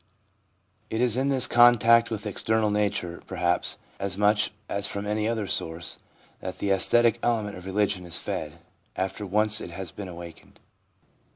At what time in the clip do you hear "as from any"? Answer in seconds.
4.67-5.27